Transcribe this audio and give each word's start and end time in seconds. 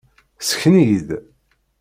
Ssken-iyi-d! 0.41 1.09